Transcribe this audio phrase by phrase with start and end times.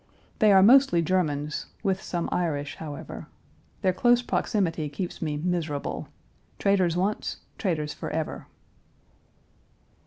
[0.39, 3.27] They are mostly Germans, with some Irish, however.
[3.83, 6.07] Their close proximity keeps me miserable.
[6.57, 8.47] Traitors once, traitors forever.